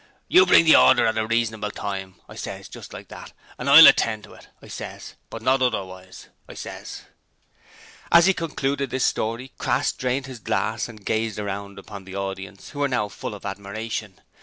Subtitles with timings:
[0.27, 3.85] "You bring the horder at a reasonable time," I ses just like that "and I'll
[3.85, 7.03] attend to it," I ses, "but not otherwise," I ses.'
[8.11, 12.71] As he concluded this story, Crass drained his glass and gazed round upon the audience,
[12.71, 14.19] who were full of admiration.